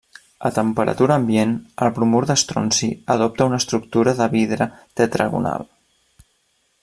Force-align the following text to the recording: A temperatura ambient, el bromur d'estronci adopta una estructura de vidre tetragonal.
A 0.47 0.49
temperatura 0.59 1.17
ambient, 1.19 1.51
el 1.87 1.91
bromur 1.97 2.21
d'estronci 2.31 2.89
adopta 3.17 3.49
una 3.51 3.61
estructura 3.65 4.15
de 4.21 4.29
vidre 4.33 4.69
tetragonal. 5.01 5.69